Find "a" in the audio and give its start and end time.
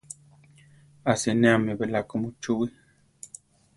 1.11-1.13